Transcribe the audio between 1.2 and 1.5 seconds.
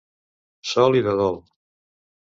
dol.